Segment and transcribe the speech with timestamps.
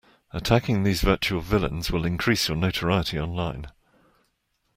[0.31, 3.67] Attacking these virtual villains will increase your notoriety online.